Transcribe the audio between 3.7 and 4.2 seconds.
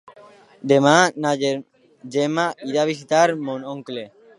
oncle.